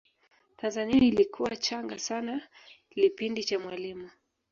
[0.57, 2.41] tanzania ilikuwa changa sana
[2.95, 4.09] lipindi cha mwalimu